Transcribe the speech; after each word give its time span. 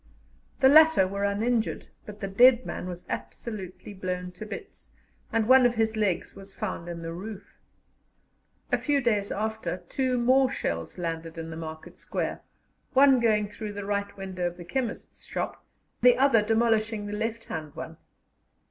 The 0.61 0.67
latter 0.67 1.07
were 1.07 1.23
uninjured, 1.25 1.85
but 2.07 2.21
the 2.21 2.27
dead 2.27 2.65
man 2.65 2.87
was 2.87 3.05
absolutely 3.07 3.93
blown 3.93 4.31
to 4.31 4.47
bits, 4.47 4.89
and 5.31 5.47
one 5.47 5.63
of 5.63 5.75
his 5.75 5.95
legs 5.95 6.33
was 6.35 6.55
found 6.55 6.89
in 6.89 7.03
the 7.03 7.13
roof. 7.13 7.59
A 8.71 8.79
few 8.79 8.99
days 8.99 9.31
after 9.31 9.83
two 9.89 10.17
more 10.17 10.49
shells 10.49 10.97
landed 10.97 11.37
in 11.37 11.51
the 11.51 11.55
market 11.55 11.99
square, 11.99 12.41
one 12.93 13.19
going 13.19 13.47
through 13.47 13.73
the 13.73 13.85
right 13.85 14.17
window 14.17 14.47
of 14.47 14.57
the 14.57 14.65
chemist's 14.65 15.23
shop, 15.25 15.63
the 16.01 16.17
other 16.17 16.41
demolishing 16.41 17.05
the 17.05 17.13
left 17.13 17.45
hand 17.45 17.75
one. 17.75 17.97